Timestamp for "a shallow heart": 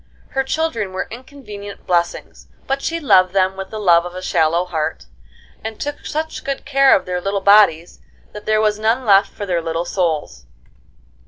4.15-5.05